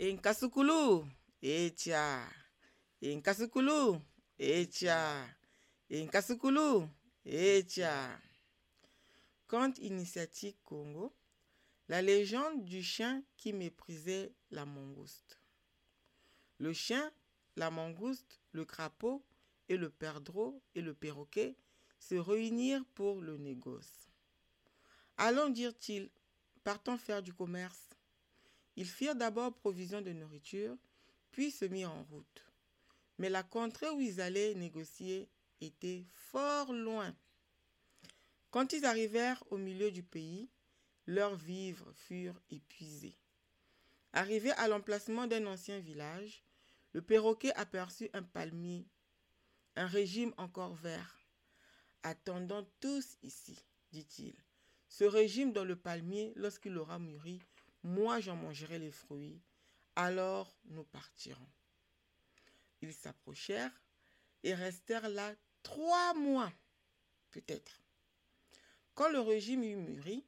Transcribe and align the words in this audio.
Inkasukulu, 0.00 1.06
etia. 1.42 2.26
Inkasukulu, 3.02 4.00
etia. 4.38 5.28
Inkasukulu, 5.90 6.88
etia. 7.26 8.18
Conte 9.46 9.78
initiatique 9.82 10.56
Congo, 10.64 11.12
la 11.88 12.00
légende 12.00 12.64
du 12.64 12.82
chien 12.82 13.22
qui 13.36 13.52
méprisait 13.52 14.32
la 14.50 14.64
mangouste. 14.64 15.38
Le 16.56 16.72
chien, 16.72 17.12
la 17.56 17.70
mangouste, 17.70 18.40
le 18.52 18.64
crapaud 18.64 19.22
et 19.68 19.76
le 19.76 19.90
perdreau 19.90 20.62
et 20.74 20.80
le 20.80 20.94
perroquet 20.94 21.58
se 21.98 22.14
réunirent 22.14 22.86
pour 22.94 23.20
le 23.20 23.36
négoce. 23.36 24.08
Allons, 25.18 25.50
dirent-ils, 25.50 26.08
partons 26.64 26.96
faire 26.96 27.22
du 27.22 27.34
commerce. 27.34 27.90
Ils 28.80 28.88
firent 28.88 29.14
d'abord 29.14 29.52
provision 29.52 30.00
de 30.00 30.10
nourriture, 30.10 30.74
puis 31.32 31.50
se 31.50 31.66
mirent 31.66 31.92
en 31.92 32.02
route. 32.04 32.46
Mais 33.18 33.28
la 33.28 33.42
contrée 33.42 33.90
où 33.90 34.00
ils 34.00 34.22
allaient 34.22 34.54
négocier 34.54 35.28
était 35.60 36.06
fort 36.14 36.72
loin. 36.72 37.14
Quand 38.50 38.72
ils 38.72 38.86
arrivèrent 38.86 39.44
au 39.50 39.58
milieu 39.58 39.90
du 39.90 40.02
pays, 40.02 40.48
leurs 41.06 41.36
vivres 41.36 41.92
furent 41.92 42.40
épuisés. 42.48 43.18
Arrivé 44.14 44.50
à 44.52 44.66
l'emplacement 44.66 45.26
d'un 45.26 45.44
ancien 45.44 45.78
village, 45.80 46.42
le 46.94 47.02
perroquet 47.02 47.52
aperçut 47.56 48.08
un 48.14 48.22
palmier, 48.22 48.88
un 49.76 49.88
régime 49.88 50.32
encore 50.38 50.72
vert. 50.72 51.20
Attendons 52.02 52.66
tous 52.80 53.18
ici, 53.22 53.62
dit-il. 53.92 54.34
Ce 54.88 55.04
régime 55.04 55.52
dans 55.52 55.66
le 55.66 55.76
palmier, 55.76 56.32
lorsqu'il 56.34 56.78
aura 56.78 56.98
mûri, 56.98 57.42
moi 57.82 58.20
j'en 58.20 58.36
mangerai 58.36 58.78
les 58.78 58.90
fruits, 58.90 59.40
alors 59.96 60.56
nous 60.64 60.84
partirons. 60.84 61.50
Ils 62.82 62.94
s'approchèrent 62.94 63.82
et 64.42 64.54
restèrent 64.54 65.08
là 65.08 65.34
trois 65.62 66.14
mois, 66.14 66.52
peut-être. 67.30 67.82
Quand 68.94 69.10
le 69.10 69.20
régime 69.20 69.64
eut 69.64 69.76
mûri, 69.76 70.24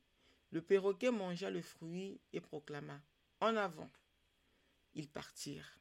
le 0.51 0.63
perroquet 0.63 1.11
mangea 1.11 1.51
le 1.51 1.63
fruit 1.63 2.21
et 2.33 2.41
proclama 2.41 3.01
En 3.41 3.57
avant. 3.57 3.91
Ils 4.95 5.09
partirent. 5.09 5.79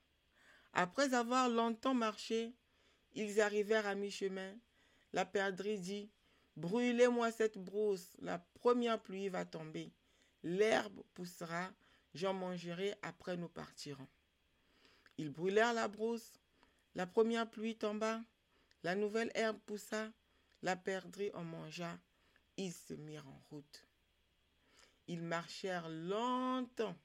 Après 0.74 1.14
avoir 1.14 1.50
longtemps 1.50 1.94
marché, 1.94 2.54
ils 3.14 3.42
arrivèrent 3.42 3.88
à 3.88 3.96
mi-chemin. 3.96 4.56
La 5.12 5.26
perdrix 5.26 5.80
dit 5.80 6.10
Brûlez-moi 6.56 7.32
cette 7.32 7.58
brousse, 7.58 8.16
la 8.20 8.40
première 8.40 9.02
pluie 9.02 9.30
va 9.30 9.46
tomber. 9.46 9.92
L'herbe 10.44 11.04
poussera, 11.14 11.72
j'en 12.14 12.34
mangerai, 12.34 12.96
après 13.02 13.38
nous 13.38 13.50
partirons. 13.50 14.08
Ils 15.18 15.30
brûlèrent 15.30 15.74
la 15.74 15.88
brousse, 15.88 16.40
la 16.96 17.06
première 17.06 17.50
pluie 17.50 17.78
tomba, 17.78 18.24
la 18.84 18.96
nouvelle 18.96 19.32
herbe 19.36 19.60
poussa, 19.66 20.12
la 20.64 20.76
perdrix 20.76 21.32
en 21.34 21.44
mangea, 21.44 22.00
ils 22.58 22.74
se 22.74 22.94
mirent 22.94 23.28
en 23.28 23.44
route. 23.50 23.86
Ils 25.08 25.22
marchèrent 25.22 25.90
longtemps. 25.90 26.98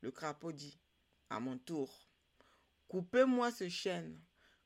Le 0.00 0.10
crapaud 0.10 0.52
dit 0.52 0.78
À 1.30 1.40
mon 1.40 1.58
tour, 1.58 2.08
coupez-moi 2.88 3.50
ce 3.50 3.68
chêne. 3.68 4.20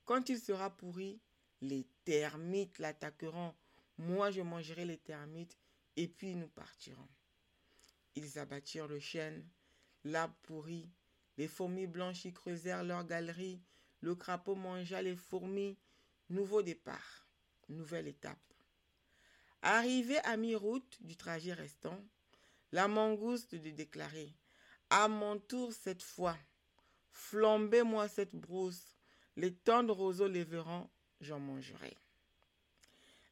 Quand 0.05 0.29
il 0.29 0.39
sera 0.39 0.71
pourri, 0.71 1.21
les 1.61 1.87
termites 2.05 2.79
l'attaqueront. 2.79 3.55
Moi, 3.99 4.31
je 4.31 4.41
mangerai 4.43 4.85
les 4.85 4.99
termites 4.99 5.57
et 5.97 6.09
puis 6.09 6.35
nous 6.35 6.49
partirons. 6.49 7.09
Ils 8.19 8.37
abattirent 8.41 8.89
le 8.89 8.99
chêne, 8.99 9.49
l'arbre 10.03 10.35
pourri. 10.43 10.91
Les 11.37 11.47
fourmis 11.47 11.87
blanches 11.87 12.25
y 12.25 12.33
creusèrent 12.33 12.83
leur 12.83 13.05
galerie. 13.05 13.63
Le 14.01 14.17
crapaud 14.17 14.57
mangea 14.57 15.01
les 15.03 15.15
fourmis. 15.15 15.79
Nouveau 16.29 16.63
départ, 16.63 17.29
nouvelle 17.69 18.09
étape. 18.09 18.53
Arrivé 19.63 20.19
à 20.25 20.37
mi-route 20.37 20.99
du 21.01 21.17
trajet 21.17 21.53
restant, 21.53 22.05
la 22.73 22.89
mangouste 22.89 23.55
de 23.55 23.71
déclarer 23.71 24.35
À 24.91 25.07
mon 25.07 25.39
tour 25.39 25.73
cette 25.73 26.03
fois, 26.03 26.37
flambez-moi 27.13 28.09
cette 28.09 28.35
brousse, 28.35 28.99
les 29.37 29.55
tendres 29.55 29.95
roseaux 29.95 30.27
les 30.27 30.43
verront, 30.43 30.91
j'en 31.21 31.39
mangerai. 31.39 31.97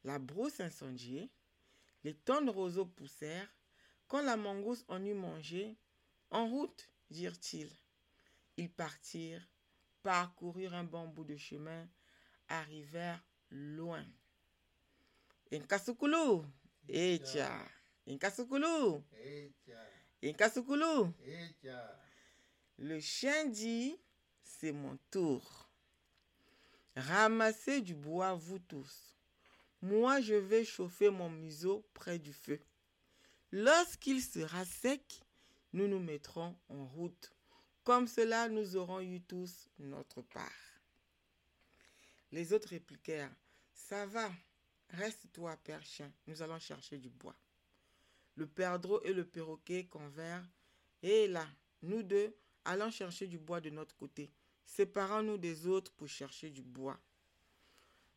La 0.05 0.21
brousse 0.21 0.61
incendiée, 0.61 1.29
les 2.05 2.15
tendres 2.15 2.55
roseaux 2.55 2.87
poussèrent. 2.87 3.53
Quand 4.09 4.23
la 4.23 4.37
mangouste 4.37 4.85
en 4.89 5.05
eut 5.05 5.15
mangé, 5.15 5.77
en 6.31 6.49
route, 6.49 6.89
dirent-ils. 7.11 7.73
Ils 8.57 8.71
partirent, 8.71 9.47
parcoururent 10.03 10.75
un 10.75 10.85
bon 10.85 11.09
bout 11.09 11.25
de 11.25 11.37
chemin, 11.37 11.89
arrivèrent 12.49 13.23
loin. 13.51 14.05
Inkasukulu, 15.53 16.45
echa. 16.89 17.51
Inkasukulu, 18.09 19.03
Inkasukulu. 20.23 21.13
Le 22.79 23.01
chien 23.01 23.47
dit, 23.47 23.99
c'est 24.43 24.73
mon 24.73 24.97
tour. 25.11 25.69
Ramassez 26.95 27.81
du 27.81 27.95
bois, 27.95 28.35
vous 28.35 28.59
tous. 28.59 29.17
Moi, 29.83 30.21
je 30.21 30.35
vais 30.35 30.65
chauffer 30.65 31.11
mon 31.11 31.29
museau 31.29 31.85
près 31.93 32.19
du 32.19 32.33
feu. 32.33 32.61
Lorsqu'il 33.53 34.23
sera 34.23 34.65
sec, 34.65 35.23
nous 35.73 35.87
nous 35.87 36.01
mettrons 36.01 36.57
en 36.69 36.87
route. 36.87 37.33
Comme 37.85 38.09
cela, 38.09 38.49
nous 38.49 38.77
aurons 38.77 39.01
eu 39.01 39.21
tous 39.21 39.69
notre 39.79 40.23
part. 40.23 40.51
Les 42.33 42.53
autres 42.53 42.71
répliquèrent, 42.71 43.31
Ça 43.73 44.05
va, 44.07 44.31
reste-toi, 44.91 45.57
père 45.59 45.85
chien, 45.85 46.13
nous 46.27 46.43
allons 46.43 46.59
chercher 46.59 46.99
du 46.99 47.09
bois. 47.09 47.37
Le 48.35 48.47
perdreau 48.47 49.01
et 49.03 49.13
le 49.13 49.25
perroquet 49.25 49.85
convinrent, 49.87 50.47
Et 51.03 51.29
là, 51.29 51.47
nous 51.83 52.03
deux, 52.03 52.35
allons 52.65 52.91
chercher 52.91 53.29
du 53.29 53.39
bois 53.39 53.61
de 53.61 53.71
notre 53.71 53.97
côté. 53.97 54.33
Séparons-nous 54.65 55.39
des 55.39 55.67
autres 55.69 55.93
pour 55.93 56.09
chercher 56.09 56.51
du 56.51 56.63
bois. 56.63 56.99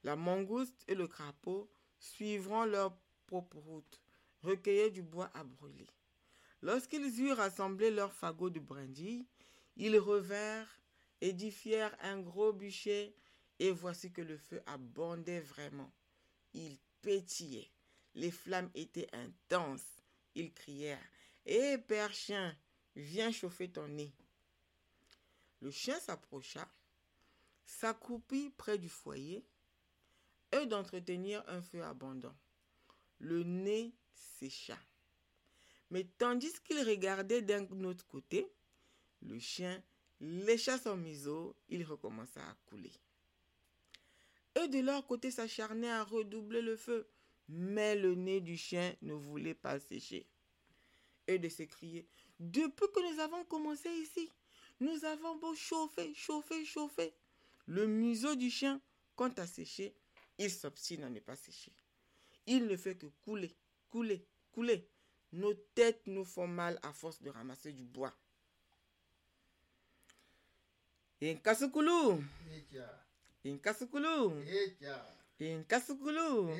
La 0.03 0.15
mangouste 0.15 0.83
et 0.87 0.95
le 0.95 1.07
crapaud 1.07 1.69
suivront 1.99 2.65
leur 2.65 2.97
propre 3.27 3.57
route, 3.57 4.01
recueillir 4.43 4.91
du 4.91 5.01
bois 5.01 5.29
à 5.33 5.43
brûler. 5.43 5.87
Lorsqu'ils 6.61 7.21
eurent 7.21 7.37
rassemblé 7.37 7.91
leurs 7.91 8.13
fagots 8.13 8.49
de 8.49 8.59
brindilles, 8.59 9.25
ils 9.77 9.97
revinrent, 9.97 10.79
édifièrent 11.21 11.95
un 12.01 12.19
gros 12.19 12.53
bûcher, 12.53 13.15
et 13.59 13.71
voici 13.71 14.11
que 14.11 14.21
le 14.21 14.37
feu 14.37 14.61
abondait 14.65 15.41
vraiment. 15.41 15.91
Il 16.53 16.77
pétillait, 17.01 17.71
les 18.15 18.31
flammes 18.31 18.71
étaient 18.75 19.09
intenses. 19.13 20.03
Ils 20.35 20.53
crièrent 20.53 21.11
Hé, 21.45 21.77
père 21.77 22.13
chien, 22.13 22.55
viens 22.95 23.31
chauffer 23.31 23.69
ton 23.69 23.87
nez. 23.87 24.13
Le 25.61 25.71
chien 25.71 25.99
s'approcha, 25.99 26.67
s'accroupit 27.65 28.49
près 28.51 28.77
du 28.77 28.89
foyer, 28.89 29.45
et 30.51 30.65
d'entretenir 30.65 31.43
un 31.47 31.61
feu 31.61 31.83
abondant. 31.83 32.35
Le 33.19 33.43
nez 33.43 33.93
sécha. 34.39 34.77
Mais 35.91 36.05
tandis 36.17 36.53
qu'il 36.63 36.81
regardait 36.87 37.41
d'un 37.41 37.65
autre 37.83 38.05
côté, 38.07 38.47
le 39.21 39.39
chien 39.39 39.81
lécha 40.19 40.77
son 40.77 40.97
museau, 40.97 41.55
il 41.69 41.83
recommença 41.83 42.41
à 42.41 42.55
couler. 42.67 42.91
Eux 44.57 44.67
de 44.67 44.79
leur 44.79 45.05
côté 45.05 45.31
s'acharnaient 45.31 45.89
à 45.89 46.03
redoubler 46.03 46.61
le 46.61 46.75
feu, 46.75 47.07
mais 47.47 47.95
le 47.95 48.15
nez 48.15 48.41
du 48.41 48.57
chien 48.57 48.95
ne 49.01 49.13
voulait 49.13 49.53
pas 49.53 49.79
sécher. 49.79 50.27
Et 51.27 51.39
de 51.39 51.49
s'écrier 51.49 52.07
Depuis 52.39 52.87
que 52.93 53.13
nous 53.13 53.19
avons 53.19 53.43
commencé 53.45 53.89
ici, 53.89 54.29
nous 54.79 55.05
avons 55.05 55.35
beau 55.35 55.55
chauffer, 55.55 56.13
chauffer, 56.15 56.65
chauffer. 56.65 57.13
Le 57.65 57.85
museau 57.85 58.35
du 58.35 58.49
chien, 58.49 58.81
quant 59.15 59.33
à 59.37 59.45
sécher, 59.45 59.93
il 60.37 60.49
s'obstine 60.49 61.03
à 61.03 61.09
ne 61.09 61.19
pas 61.19 61.35
sécher. 61.35 61.73
Il 62.47 62.65
ne 62.65 62.77
fait 62.77 62.95
que 62.95 63.07
couler, 63.21 63.55
couler, 63.89 64.25
couler. 64.51 64.87
Nos 65.31 65.53
têtes 65.53 66.01
nous 66.07 66.25
font 66.25 66.47
mal 66.47 66.79
à 66.81 66.91
force 66.93 67.21
de 67.21 67.29
ramasser 67.29 67.71
du 67.71 67.85
bois. 67.85 68.13
Inkasukulu, 71.21 72.23
Inkasukulu, 73.45 74.43
Inkasukulu. 75.39 76.53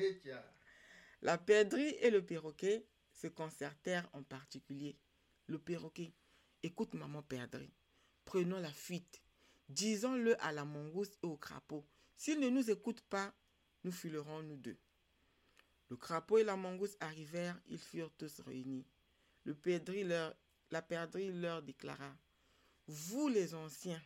La 1.22 1.38
perdrix 1.38 1.96
et 2.00 2.10
le 2.10 2.24
perroquet 2.24 2.86
se 3.12 3.26
concertèrent 3.26 4.08
en 4.12 4.22
particulier. 4.22 4.96
Le 5.46 5.58
perroquet, 5.58 6.12
écoute 6.62 6.94
maman 6.94 7.22
perdrix, 7.22 7.72
prenons 8.24 8.60
la 8.60 8.72
fuite. 8.72 9.20
Disons-le 9.68 10.40
à 10.42 10.52
la 10.52 10.64
mangouste 10.64 11.18
et 11.22 11.26
au 11.26 11.36
crapaud. 11.36 11.84
S'ils 12.16 12.40
ne 12.40 12.48
nous 12.48 12.70
écoutent 12.70 13.02
pas, 13.02 13.32
nous 13.84 13.92
filerons 13.92 14.42
nous 14.42 14.56
deux. 14.56 14.76
Le 15.90 15.96
crapaud 15.96 16.38
et 16.38 16.44
la 16.44 16.56
mangouste 16.56 16.96
arrivèrent, 17.00 17.60
ils 17.66 17.78
furent 17.78 18.12
tous 18.12 18.40
réunis. 18.40 18.86
Le 19.44 19.56
la 20.70 20.82
perdrix 20.82 21.32
leur 21.32 21.62
déclara 21.62 22.16
Vous 22.86 23.28
les 23.28 23.54
anciens, 23.54 24.00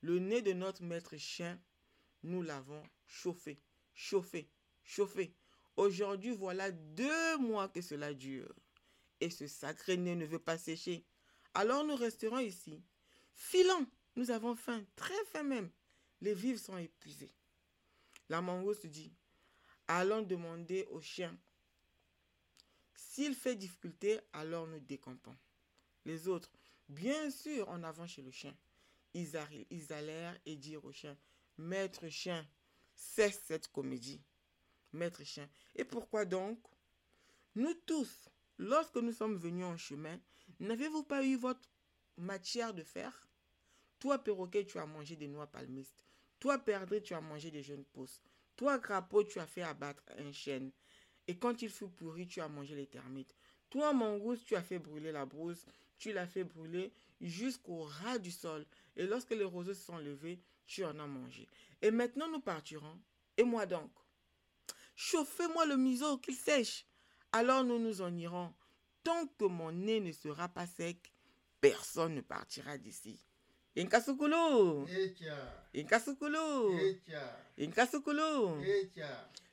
le 0.00 0.18
nez 0.18 0.40
de 0.40 0.54
notre 0.54 0.82
maître 0.82 1.18
chien, 1.18 1.60
nous 2.22 2.42
l'avons 2.42 2.82
chauffé, 3.06 3.60
chauffé, 3.92 4.48
chauffé. 4.82 5.34
Aujourd'hui, 5.76 6.30
voilà 6.30 6.72
deux 6.72 7.36
mois 7.36 7.68
que 7.68 7.82
cela 7.82 8.14
dure. 8.14 8.54
Et 9.20 9.28
ce 9.28 9.46
sacré 9.46 9.98
nez 9.98 10.14
ne 10.14 10.24
veut 10.24 10.38
pas 10.38 10.56
sécher. 10.56 11.04
Alors 11.52 11.84
nous 11.84 11.96
resterons 11.96 12.38
ici. 12.38 12.82
Filons, 13.34 13.86
nous 14.16 14.30
avons 14.30 14.56
faim, 14.56 14.82
très 14.96 15.24
faim 15.26 15.42
même. 15.42 15.70
Les 16.22 16.32
vivres 16.32 16.58
sont 16.58 16.78
épuisés. 16.78 17.34
La 18.30 18.40
mangouste 18.40 18.86
dit, 18.86 19.12
allons 19.88 20.22
demander 20.22 20.86
au 20.90 21.00
chien. 21.00 21.36
S'il 22.94 23.34
fait 23.34 23.56
difficulté, 23.56 24.20
alors 24.32 24.66
nous 24.66 24.80
décampons. 24.80 25.36
Les 26.04 26.28
autres, 26.28 26.52
bien 26.88 27.30
sûr, 27.30 27.68
en 27.68 27.82
avant 27.82 28.06
chez 28.06 28.22
le 28.22 28.30
chien. 28.30 28.56
Ils, 29.14 29.36
allèrent 29.92 30.38
et 30.46 30.56
dirent 30.56 30.84
au 30.84 30.92
chien, 30.92 31.16
Maître 31.56 32.08
chien, 32.08 32.46
cesse 32.94 33.42
cette 33.46 33.68
comédie. 33.68 34.22
Maître 34.92 35.24
chien, 35.24 35.48
et 35.74 35.84
pourquoi 35.84 36.24
donc? 36.24 36.58
Nous 37.54 37.74
tous, 37.74 38.28
lorsque 38.58 38.96
nous 38.96 39.12
sommes 39.12 39.36
venus 39.36 39.64
en 39.64 39.76
chemin, 39.76 40.20
n'avez-vous 40.60 41.02
pas 41.02 41.24
eu 41.24 41.36
votre 41.36 41.68
matière 42.16 42.74
de 42.74 42.82
fer 42.82 43.26
Toi, 43.98 44.18
perroquet, 44.18 44.64
tu 44.64 44.78
as 44.78 44.86
mangé 44.86 45.16
des 45.16 45.28
noix 45.28 45.46
palmistes. 45.46 46.04
Toi, 46.38 46.58
perdrix, 46.58 47.02
tu 47.02 47.14
as 47.14 47.20
mangé 47.20 47.50
des 47.50 47.62
jeunes 47.62 47.84
pousses. 47.84 48.22
Toi, 48.58 48.80
crapaud, 48.80 49.22
tu 49.22 49.38
as 49.38 49.46
fait 49.46 49.62
abattre 49.62 50.02
un 50.18 50.32
chêne. 50.32 50.72
Et 51.28 51.38
quand 51.38 51.62
il 51.62 51.70
fut 51.70 51.86
pourri, 51.86 52.26
tu 52.26 52.40
as 52.40 52.48
mangé 52.48 52.74
les 52.74 52.88
termites. 52.88 53.36
Toi, 53.70 53.92
mangouste, 53.92 54.46
tu 54.46 54.56
as 54.56 54.62
fait 54.64 54.80
brûler 54.80 55.12
la 55.12 55.24
brousse. 55.26 55.64
Tu 55.96 56.12
l'as 56.12 56.26
fait 56.26 56.42
brûler 56.42 56.92
jusqu'au 57.20 57.84
ras 57.84 58.18
du 58.18 58.32
sol. 58.32 58.66
Et 58.96 59.06
lorsque 59.06 59.30
les 59.30 59.44
roseaux 59.44 59.74
se 59.74 59.84
sont 59.84 59.98
levés, 59.98 60.40
tu 60.66 60.84
en 60.84 60.98
as 60.98 61.06
mangé. 61.06 61.48
Et 61.82 61.92
maintenant, 61.92 62.26
nous 62.26 62.40
partirons. 62.40 63.00
Et 63.36 63.44
moi 63.44 63.64
donc? 63.64 63.92
Chauffez-moi 64.96 65.64
le 65.66 65.76
museau, 65.76 66.18
qu'il 66.18 66.34
sèche. 66.34 66.84
Alors 67.30 67.62
nous 67.62 67.78
nous 67.78 68.02
en 68.02 68.12
irons. 68.16 68.52
Tant 69.04 69.28
que 69.38 69.44
mon 69.44 69.70
nez 69.70 70.00
ne 70.00 70.10
sera 70.10 70.48
pas 70.48 70.66
sec, 70.66 71.12
personne 71.60 72.16
ne 72.16 72.22
partira 72.22 72.76
d'ici. 72.76 73.20
Inkasukulu. 73.78 74.86
Inkasukulu. 75.72 76.44
Inkasukulu. 77.58 78.64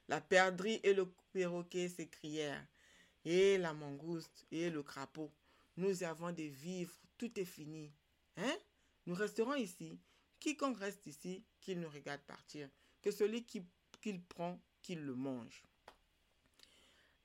La 0.07 0.19
perdrix 0.19 0.79
et 0.83 0.93
le 0.93 1.05
perroquet 1.31 1.89
s'écrièrent. 1.89 2.65
Et 3.23 3.57
la 3.57 3.73
mangouste 3.73 4.45
et 4.51 4.69
le 4.69 4.81
crapaud. 4.81 5.31
Nous 5.77 6.03
avons 6.03 6.31
des 6.31 6.47
vivres, 6.47 6.93
tout 7.17 7.39
est 7.39 7.45
fini. 7.45 7.91
Hein? 8.37 8.57
Nous 9.05 9.15
resterons 9.15 9.55
ici. 9.55 9.99
Quiconque 10.39 10.77
reste 10.79 11.05
ici, 11.07 11.43
qu'il 11.61 11.79
nous 11.79 11.89
regarde 11.89 12.21
partir. 12.21 12.69
Que 13.01 13.11
celui 13.11 13.43
qu'il 13.45 13.65
qui 14.01 14.13
prend, 14.13 14.59
qu'il 14.81 15.03
le 15.03 15.15
mange. 15.15 15.63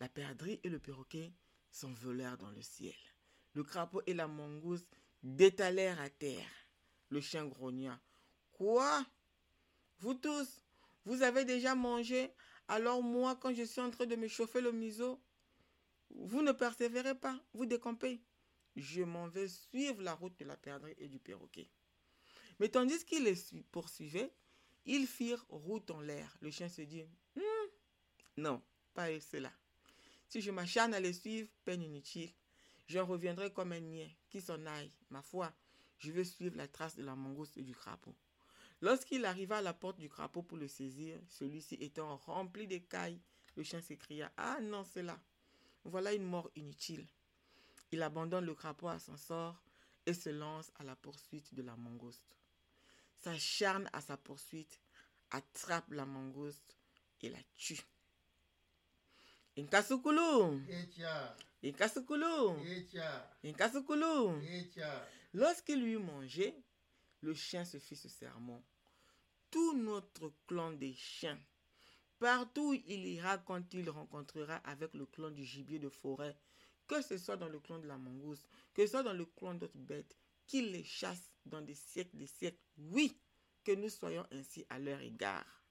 La 0.01 0.09
perdrix 0.09 0.61
et 0.65 0.69
le 0.69 0.79
perroquet 0.79 1.33
s'envolèrent 1.71 2.39
dans 2.39 2.51
le 2.51 2.63
ciel. 2.63 2.95
Le 3.55 3.65
crapaud 3.65 4.03
et 4.07 4.15
la 4.15 4.27
mangouste 4.27 4.97
détalèrent 5.23 6.01
à 6.01 6.09
terre. 6.09 6.60
Le 7.11 7.21
chien 7.21 7.47
grogna. 7.47 8.01
Quoi? 8.53 9.05
Vous 9.99 10.15
tous, 10.15 10.63
vous 11.05 11.23
avez 11.23 11.45
déjà 11.45 11.75
mangé, 11.75 12.31
alors 12.69 13.03
moi, 13.03 13.37
quand 13.37 13.53
je 13.53 13.65
suis 13.65 13.81
en 13.81 13.91
train 13.91 14.07
de 14.07 14.17
me 14.17 14.29
chauffer 14.29 14.61
le 14.61 14.73
museau, 14.73 15.21
vous 16.11 16.43
ne 16.43 16.53
persévérez 16.53 17.15
pas, 17.15 17.39
vous 17.53 17.67
décampez. 17.67 18.21
Je 18.77 19.03
m'en 19.03 19.29
vais 19.29 19.49
suivre 19.49 20.01
la 20.03 20.15
route 20.15 20.39
de 20.39 20.45
la 20.45 20.57
perdrix 20.57 20.95
et 20.99 21.09
du 21.09 21.19
perroquet. 21.19 21.69
Mais 22.59 22.69
tandis 22.69 23.05
qu'ils 23.05 23.25
les 23.25 23.35
poursuivaient, 23.73 24.33
ils 24.85 25.07
firent 25.07 25.45
route 25.49 25.91
en 25.91 26.01
l'air. 26.01 26.37
Le 26.41 26.51
chien 26.51 26.69
se 26.69 26.83
dit 26.83 27.03
hmm, 27.37 27.41
Non, 28.37 28.63
pas 28.95 29.09
cela. 29.21 29.53
Si 30.29 30.41
je 30.41 30.51
m'acharne 30.51 30.95
à 30.95 31.01
les 31.01 31.13
suivre, 31.13 31.49
peine 31.65 31.83
inutile. 31.83 32.33
J'en 32.87 33.05
reviendrai 33.05 33.53
comme 33.53 33.73
un 33.73 33.81
niais 33.81 34.17
qui 34.29 34.41
s'en 34.41 34.65
aille. 34.67 34.93
Ma 35.11 35.23
foi, 35.23 35.53
je 36.01 36.11
veux 36.11 36.25
suivre 36.25 36.57
la 36.57 36.67
trace 36.67 36.97
de 36.97 37.03
la 37.03 37.15
mangouste 37.15 37.57
et 37.57 37.63
du 37.63 37.75
crapaud. 37.75 38.15
Lorsqu'il 38.83 39.25
arriva 39.27 39.59
à 39.59 39.63
la 39.63 39.75
porte 39.75 39.99
du 39.99 40.09
crapaud 40.09 40.43
pour 40.43 40.57
le 40.57 40.67
saisir, 40.67 41.19
celui-ci 41.29 41.75
étant 41.81 42.17
rempli 42.17 42.67
d'écailles, 42.67 43.21
le 43.57 43.63
chien 43.63 43.83
s'écria 43.83 44.33
Ah 44.37 44.59
non, 44.63 44.85
c'est 44.85 45.03
là. 45.03 45.19
Voilà 45.85 46.15
une 46.15 46.25
mort 46.25 46.51
inutile. 46.57 47.07
Il 47.93 48.03
abandonne 48.03 48.47
le 48.47 48.55
crapaud 48.55 48.89
à 48.89 48.99
son 48.99 49.17
sort 49.17 49.61
et 50.07 50.15
se 50.15 50.31
lance 50.31 50.73
à 50.79 50.85
la 50.85 50.97
poursuite 50.97 51.53
de 51.55 51.63
la 51.63 51.77
mangouste. 51.77 52.37
S'acharne 53.19 53.91
à 53.93 54.01
sa 54.01 54.17
poursuite, 54.17 54.81
attrape 55.31 55.91
la 55.91 56.07
mangouste 56.07 56.79
et 57.21 57.29
la 57.29 57.39
tue. 57.57 57.83
Inkasukulu. 59.59 60.63
Inkasukulu. 61.63 62.57
Inkasukulu. 63.45 64.41
Lorsqu'il 65.33 65.85
eut 65.85 65.99
mangé, 65.99 66.55
le 67.21 67.35
chien 67.35 67.65
se 67.65 67.79
fit 67.79 67.95
ce 67.95 68.09
serment. 68.09 68.65
Tout 69.51 69.77
notre 69.77 70.33
clan 70.47 70.73
des 70.73 70.95
chiens, 70.95 71.41
partout 72.19 72.71
où 72.71 72.75
il 72.75 73.07
ira 73.07 73.39
quand 73.39 73.73
il 73.73 73.89
rencontrera 73.91 74.57
avec 74.57 74.93
le 74.95 75.07
clan 75.07 75.31
du 75.31 75.45
gibier 75.45 75.79
de 75.79 75.89
forêt, 75.89 76.37
que 76.89 77.01
ce 77.03 77.17
soit 77.17 77.37
dans 77.37 77.49
le 77.49 77.61
clan 77.61 77.79
de 77.79 77.87
la 77.87 77.97
mangouste, 77.97 78.49
que 78.75 78.85
ce 78.85 78.91
soit 78.91 79.03
dans 79.05 79.13
le 79.13 79.25
clan 79.25 79.55
d'autres 79.55 79.79
bêtes, 79.79 80.17
qu'il 80.47 80.73
les 80.73 80.83
chasse 80.83 81.31
dans 81.47 81.63
des 81.63 81.77
siècles 81.77 82.17
des 82.17 82.27
siècles. 82.27 82.59
Oui, 82.77 83.17
que 83.63 83.73
nous 83.73 83.89
soyons 83.89 84.27
ainsi 84.33 84.67
à 84.69 84.81
leur 84.81 85.01
égard. 85.01 85.65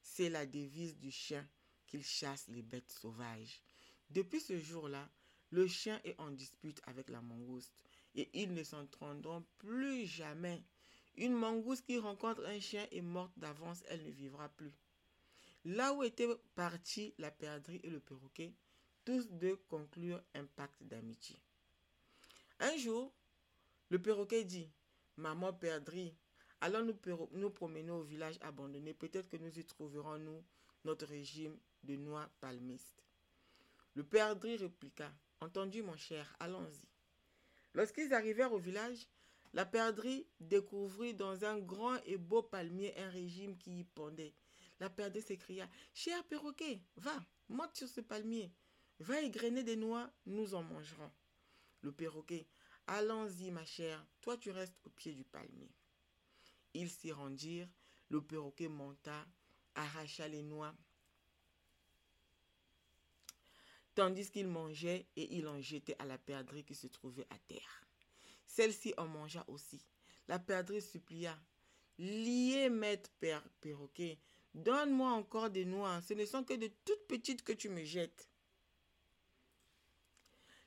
C'est 0.00 0.30
la 0.30 0.46
devise 0.46 0.96
du 0.96 1.10
chien 1.10 1.46
qu'il 1.86 2.02
chasse 2.02 2.48
les 2.48 2.62
bêtes 2.62 2.90
sauvages. 2.90 3.60
Depuis 4.08 4.40
ce 4.40 4.58
jour-là, 4.58 5.10
le 5.50 5.66
chien 5.66 6.00
est 6.04 6.18
en 6.18 6.30
dispute 6.30 6.80
avec 6.84 7.10
la 7.10 7.20
mangouste 7.20 7.84
et 8.14 8.28
ils 8.34 8.52
ne 8.52 8.62
s'entendront 8.62 9.44
plus 9.58 10.06
jamais. 10.06 10.62
Une 11.16 11.34
mangouste 11.34 11.86
qui 11.86 11.98
rencontre 11.98 12.44
un 12.46 12.60
chien 12.60 12.86
est 12.90 13.00
morte 13.00 13.32
d'avance, 13.36 13.82
elle 13.88 14.04
ne 14.04 14.10
vivra 14.10 14.48
plus. 14.48 14.72
Là 15.64 15.92
où 15.94 16.02
étaient 16.02 16.28
partis 16.54 17.14
la 17.18 17.30
perdrix 17.30 17.80
et 17.82 17.90
le 17.90 18.00
perroquet, 18.00 18.52
tous 19.04 19.28
deux 19.30 19.56
conclurent 19.68 20.22
un 20.34 20.44
pacte 20.44 20.82
d'amitié. 20.82 21.38
Un 22.60 22.76
jour, 22.76 23.12
le 23.90 24.00
perroquet 24.00 24.44
dit 24.44 24.68
Maman 25.16 25.52
perdrix, 25.52 26.14
allons 26.60 26.84
nous, 27.32 27.50
promener 27.50 27.90
au 27.90 28.02
village 28.02 28.38
abandonné, 28.40 28.94
peut-être 28.94 29.28
que 29.28 29.36
nous 29.36 29.58
y 29.58 29.64
trouverons, 29.64 30.18
nous, 30.18 30.42
notre 30.84 31.06
régime 31.06 31.56
de 31.82 31.96
noix 31.96 32.28
palmistes. 32.40 33.02
Le 33.94 34.02
perdrix 34.02 34.56
répliqua 34.56 35.12
Entendu, 35.40 35.82
mon 35.82 35.96
cher, 35.96 36.34
allons-y. 36.40 36.93
Lorsqu'ils 37.74 38.14
arrivèrent 38.14 38.52
au 38.52 38.58
village, 38.58 39.06
la 39.52 39.66
perdrix 39.66 40.26
découvrit 40.40 41.14
dans 41.14 41.44
un 41.44 41.58
grand 41.58 41.96
et 42.06 42.16
beau 42.16 42.42
palmier 42.42 42.96
un 42.98 43.10
régime 43.10 43.56
qui 43.56 43.80
y 43.80 43.84
pendait. 43.84 44.34
La 44.80 44.90
perdrix 44.90 45.22
s'écria 45.22 45.68
Cher 45.92 46.24
perroquet, 46.24 46.80
va, 46.96 47.14
monte 47.48 47.76
sur 47.76 47.88
ce 47.88 48.00
palmier, 48.00 48.50
va 48.98 49.20
égrener 49.20 49.62
des 49.62 49.76
noix, 49.76 50.10
nous 50.26 50.54
en 50.54 50.62
mangerons. 50.62 51.10
Le 51.82 51.92
perroquet 51.92 52.46
Allons-y, 52.86 53.50
ma 53.50 53.64
chère, 53.64 54.04
toi 54.20 54.36
tu 54.36 54.50
restes 54.50 54.78
au 54.84 54.90
pied 54.90 55.14
du 55.14 55.24
palmier. 55.24 55.70
Ils 56.74 56.90
s'y 56.90 57.12
rendirent, 57.12 57.68
le 58.08 58.20
perroquet 58.20 58.68
monta, 58.68 59.26
arracha 59.74 60.28
les 60.28 60.42
noix, 60.42 60.74
tandis 63.94 64.30
qu'il 64.30 64.48
mangeait 64.48 65.06
et 65.16 65.36
il 65.36 65.46
en 65.46 65.60
jetait 65.60 65.96
à 65.98 66.04
la 66.04 66.18
perdrix 66.18 66.64
qui 66.64 66.74
se 66.74 66.86
trouvait 66.86 67.26
à 67.30 67.38
terre. 67.48 67.82
Celle-ci 68.46 68.94
en 68.96 69.06
mangea 69.06 69.44
aussi. 69.48 69.80
La 70.28 70.38
perdrix 70.38 70.82
supplia 70.82 71.38
Lié, 71.98 72.70
maître 72.70 73.10
père 73.20 73.42
perroquet, 73.60 74.18
donne-moi 74.52 75.10
encore 75.12 75.50
des 75.50 75.64
noix, 75.64 76.00
ce 76.02 76.14
ne 76.14 76.26
sont 76.26 76.42
que 76.42 76.54
de 76.54 76.68
toutes 76.84 77.06
petites 77.06 77.44
que 77.44 77.52
tu 77.52 77.68
me 77.68 77.84
jettes. 77.84 78.28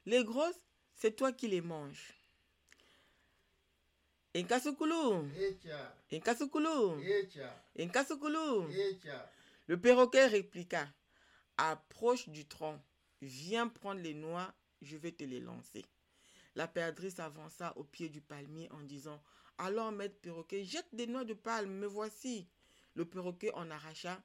Les 0.05 0.23
grosses, 0.23 0.65
c'est 0.93 1.15
toi 1.17 1.33
qui 1.33 1.49
les 1.49 1.61
manges. 1.61 2.13
Inkasukulu. 4.33 5.29
Inkasukulu. 6.11 7.01
Inkasukulu. 7.77 8.73
Le 9.67 9.81
perroquet 9.81 10.27
répliqua 10.27 10.87
Approche 11.57 12.29
du 12.29 12.45
tronc. 12.45 12.79
Viens 13.21 13.67
prendre 13.67 14.01
les 14.01 14.13
noix, 14.13 14.53
je 14.81 14.97
vais 14.97 15.11
te 15.11 15.23
les 15.23 15.39
lancer. 15.39 15.85
La 16.55 16.67
perdrix 16.67 17.11
s'avança 17.11 17.75
au 17.77 17.83
pied 17.83 18.09
du 18.09 18.21
palmier 18.21 18.71
en 18.71 18.81
disant 18.81 19.21
Alors, 19.57 19.91
maître 19.91 20.19
perroquet, 20.21 20.63
jette 20.63 20.93
des 20.93 21.07
noix 21.07 21.23
de 21.23 21.33
palme, 21.33 21.71
me 21.71 21.87
voici. 21.87 22.47
Le 22.93 23.05
perroquet 23.05 23.53
en 23.53 23.69
arracha, 23.69 24.21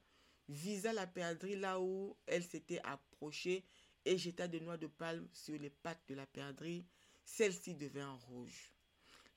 visa 0.49 0.93
la 0.93 1.07
perdrix 1.07 1.55
là 1.55 1.79
où 1.79 2.17
elle 2.25 2.43
s'était 2.43 2.81
approchée 2.83 3.65
et 4.05 4.17
jeta 4.17 4.47
des 4.47 4.59
noix 4.59 4.77
de 4.77 4.87
palme 4.87 5.27
sur 5.33 5.57
les 5.57 5.69
pattes 5.69 6.03
de 6.07 6.15
la 6.15 6.25
perdrix. 6.25 6.85
Celle-ci 7.23 7.75
devint 7.75 8.13
rouge. 8.27 8.73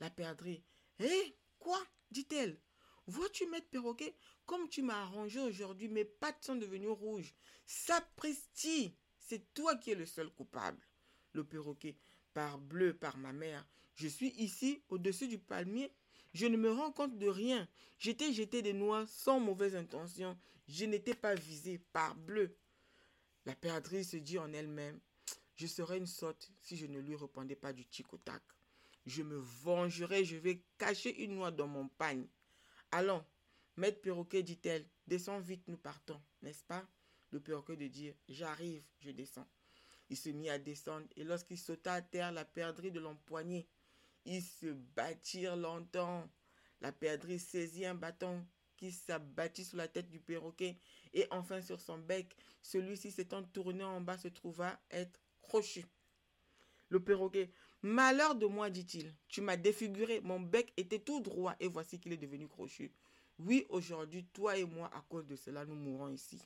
La 0.01 0.11
perdrix 0.11 0.63
Hé, 0.99 1.37
quoi? 1.59 1.83
dit-elle. 2.11 2.59
Vois-tu, 3.07 3.47
maître 3.47 3.69
perroquet, 3.69 4.17
comme 4.47 4.69
tu 4.69 4.83
m'as 4.83 5.01
arrangé 5.03 5.41
aujourd'hui, 5.41 5.89
mes 5.89 6.05
pattes 6.05 6.43
sont 6.45 6.57
devenues 6.57 6.89
rouges. 6.89 7.35
Sapristi, 7.65 8.97
c'est 9.27 9.53
toi 9.55 9.75
qui 9.75 9.91
es 9.91 9.95
le 9.95 10.07
seul 10.07 10.31
coupable. 10.31 10.81
Le 11.33 11.43
perroquet, 11.43 11.97
par 12.33 12.59
bleu, 12.59 12.95
par 12.95 13.19
ma 13.19 13.33
mère, 13.33 13.67
je 13.97 14.07
suis 14.07 14.31
ici, 14.37 14.83
au-dessus 14.89 15.27
du 15.27 15.39
palmier. 15.39 15.93
Je 16.33 16.47
ne 16.47 16.57
me 16.57 16.71
rends 16.71 16.93
compte 16.93 17.19
de 17.19 17.27
rien. 17.27 17.67
J'étais 17.99 18.33
jeté 18.33 18.63
des 18.63 18.73
noix 18.73 19.07
sans 19.07 19.41
mauvaise 19.41 19.75
intention. 19.75 20.39
Je 20.69 20.85
n'étais 20.85 21.15
pas 21.15 21.35
visé 21.35 21.79
par 21.93 22.15
bleu. 22.15 22.55
La 23.47 23.55
perdrix 23.55 24.05
se 24.05 24.17
dit 24.17 24.39
en 24.39 24.53
elle-même 24.53 25.01
Je 25.57 25.67
serais 25.67 25.99
une 25.99 26.07
sotte 26.07 26.51
si 26.61 26.77
je 26.77 26.87
ne 26.87 27.01
lui 27.01 27.17
répondais 27.17 27.57
pas 27.57 27.73
du 27.73 27.85
tic. 27.87 28.07
Je 29.07 29.23
me 29.23 29.37
vengerai, 29.37 30.25
je 30.25 30.37
vais 30.37 30.63
cacher 30.79 31.23
une 31.25 31.37
noix 31.37 31.51
dans 31.51 31.69
mon 31.69 31.89
pagne. 31.89 32.27
Allons, 32.93 33.25
maître 33.77 34.01
perroquet, 34.01 34.43
dit-elle, 34.43 34.87
descends 35.07 35.41
vite, 35.41 35.67
nous 35.69 35.77
partons, 35.77 36.21
n'est-ce 36.43 36.65
pas? 36.65 36.87
Le 37.37 37.43
perroquet 37.43 37.77
de 37.77 37.87
dire 37.87 38.15
J'arrive, 38.31 38.83
je 38.99 39.11
descends. 39.11 39.47
Il 40.09 40.17
se 40.17 40.31
mit 40.31 40.49
à 40.49 40.59
descendre, 40.59 41.07
et 41.17 41.23
lorsqu'il 41.23 41.59
sauta 41.59 41.93
à 41.93 42.01
terre, 42.01 42.33
la 42.33 42.47
perdrix 42.47 42.91
de 42.91 42.99
l'empoigner. 42.99 43.69
Ils 44.25 44.43
se 44.43 44.73
battirent 44.97 45.55
longtemps. 45.55 46.27
La 46.81 46.93
perdrix 46.93 47.39
saisit 47.39 47.85
un 47.85 47.95
bâton 47.95 48.43
qui 48.79 48.91
s'abattit 48.91 49.67
sur 49.67 49.77
la 49.77 49.87
tête 49.87 50.09
du 50.09 50.19
perroquet 50.19 50.79
et 51.13 51.27
enfin 51.31 51.61
sur 51.61 51.79
son 51.79 51.99
bec. 51.99 52.35
Celui-ci 52.63 53.11
s'étant 53.11 53.43
tourné 53.43 53.85
en 53.85 54.01
bas 54.01 54.17
se 54.17 54.29
trouva 54.29 54.81
être 54.91 55.21
crochu. 55.43 55.85
Le 56.89 57.05
perroquet, 57.05 57.53
malheur 57.83 58.35
de 58.35 58.47
moi, 58.47 58.71
dit-il, 58.71 59.15
tu 59.29 59.43
m'as 59.43 59.59
défiguré, 59.59 60.23
mon 60.23 60.41
bec 60.41 60.73
était 60.79 61.01
tout 61.01 61.21
droit 61.21 61.55
et 61.61 61.69
voici 61.69 62.01
qu'il 62.01 62.15
est 62.15 62.17
devenu 62.17 62.49
crochu. 62.49 62.95
Oui, 63.39 63.67
aujourd'hui, 63.69 64.25
toi 64.25 64.57
et 64.57 64.65
moi, 64.65 64.91
à 64.95 65.03
cause 65.03 65.27
de 65.27 65.37
cela, 65.37 65.67
nous 65.67 65.75
mourrons 65.75 66.09
ici. 66.09 66.41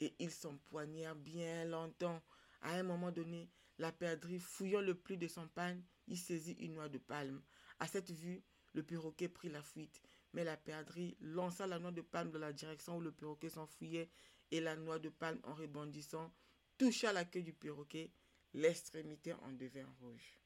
Et 0.00 0.14
ils 0.18 0.30
s'empoignèrent 0.30 1.14
bien 1.14 1.64
longtemps. 1.64 2.22
À 2.62 2.72
un 2.72 2.82
moment 2.82 3.10
donné, 3.10 3.50
la 3.78 3.92
perdrix, 3.92 4.38
fouillant 4.38 4.80
le 4.80 4.94
plus 4.94 5.16
de 5.16 5.28
son 5.28 5.48
pagne, 5.48 5.82
il 6.06 6.18
saisit 6.18 6.56
une 6.60 6.74
noix 6.74 6.88
de 6.88 6.98
palme. 6.98 7.42
À 7.78 7.86
cette 7.86 8.10
vue, 8.10 8.42
le 8.74 8.82
perroquet 8.82 9.28
prit 9.28 9.48
la 9.48 9.62
fuite, 9.62 10.02
mais 10.32 10.44
la 10.44 10.56
perdrix 10.56 11.16
lança 11.20 11.66
la 11.66 11.78
noix 11.78 11.92
de 11.92 12.02
palme 12.02 12.30
dans 12.30 12.38
la 12.38 12.52
direction 12.52 12.96
où 12.98 13.00
le 13.00 13.12
perroquet 13.12 13.48
s'enfuyait, 13.48 14.10
et 14.50 14.60
la 14.60 14.76
noix 14.76 14.98
de 14.98 15.08
palme, 15.08 15.40
en 15.44 15.54
rebondissant, 15.54 16.32
toucha 16.76 17.12
la 17.12 17.24
queue 17.24 17.42
du 17.42 17.52
perroquet. 17.52 18.10
L'extrémité 18.52 19.32
en 19.32 19.52
devint 19.52 19.86
rouge. 20.00 20.40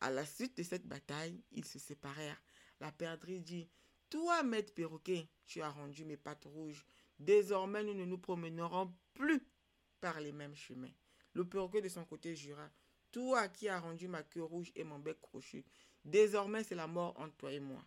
À 0.00 0.10
la 0.10 0.24
suite 0.24 0.56
de 0.56 0.62
cette 0.62 0.86
bataille, 0.86 1.42
ils 1.50 1.64
se 1.64 1.78
séparèrent. 1.78 2.40
La 2.80 2.92
perdrix 2.92 3.40
dit 3.40 3.68
Toi, 4.10 4.44
maître 4.44 4.72
perroquet, 4.72 5.28
tu 5.44 5.60
as 5.60 5.70
rendu 5.70 6.04
mes 6.04 6.16
pattes 6.16 6.44
rouges. 6.44 6.86
Désormais, 7.18 7.82
nous 7.82 7.94
ne 7.94 8.04
nous 8.04 8.18
promènerons 8.18 8.92
plus 9.14 9.40
par 10.00 10.20
les 10.20 10.32
mêmes 10.32 10.54
chemins. 10.54 10.92
Le 11.32 11.44
perroquet 11.44 11.82
de 11.82 11.88
son 11.88 12.04
côté 12.04 12.34
jura 12.34 12.68
Toi 13.10 13.48
qui 13.48 13.68
as 13.68 13.80
rendu 13.80 14.08
ma 14.08 14.22
queue 14.22 14.42
rouge 14.42 14.72
et 14.74 14.84
mon 14.84 14.98
bec 14.98 15.20
crochu, 15.20 15.64
désormais 16.04 16.64
c'est 16.64 16.74
la 16.74 16.86
mort 16.86 17.18
entre 17.18 17.36
toi 17.36 17.52
et 17.52 17.60
moi. 17.60 17.84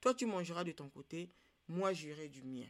Toi 0.00 0.14
tu 0.14 0.26
mangeras 0.26 0.64
de 0.64 0.72
ton 0.72 0.88
côté, 0.88 1.30
moi 1.68 1.92
j'irai 1.92 2.28
du 2.28 2.42
mien. 2.42 2.68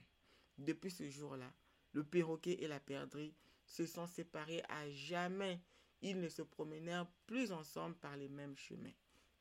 Depuis 0.59 0.91
ce 0.91 1.09
jour-là, 1.09 1.53
le 1.93 2.05
perroquet 2.05 2.63
et 2.63 2.69
la 2.69 2.81
perdrix 2.81 3.35
se 3.67 3.87
sont 3.87 4.07
séparés 4.07 4.63
à 4.69 4.89
jamais. 4.91 5.61
Ils 6.03 6.21
ne 6.21 6.29
se 6.29 6.43
promenèrent 6.43 7.07
plus 7.27 7.53
ensemble 7.53 7.97
par 7.97 8.17
les 8.17 8.29
mêmes 8.29 8.57
chemins. 8.57 8.93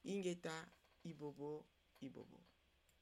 Ingeta, 0.06 0.54
Ibobo, 1.04 1.66
Ibobo. 2.02 2.40